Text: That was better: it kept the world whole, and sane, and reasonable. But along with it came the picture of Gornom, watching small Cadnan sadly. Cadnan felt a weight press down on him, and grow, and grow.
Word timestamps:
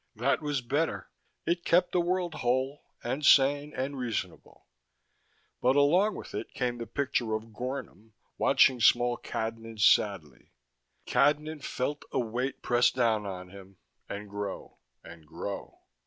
That 0.15 0.41
was 0.41 0.61
better: 0.61 1.11
it 1.45 1.63
kept 1.63 1.91
the 1.91 2.01
world 2.01 2.33
whole, 2.33 2.85
and 3.03 3.23
sane, 3.23 3.71
and 3.75 3.95
reasonable. 3.99 4.65
But 5.61 5.75
along 5.75 6.15
with 6.15 6.33
it 6.33 6.55
came 6.55 6.79
the 6.79 6.87
picture 6.87 7.35
of 7.35 7.53
Gornom, 7.53 8.13
watching 8.35 8.81
small 8.81 9.15
Cadnan 9.15 9.77
sadly. 9.79 10.53
Cadnan 11.05 11.61
felt 11.63 12.03
a 12.11 12.19
weight 12.19 12.63
press 12.63 12.89
down 12.89 13.27
on 13.27 13.49
him, 13.49 13.77
and 14.09 14.27
grow, 14.27 14.79
and 15.03 15.23
grow. 15.27 15.81